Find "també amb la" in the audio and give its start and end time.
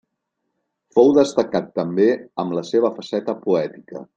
1.81-2.65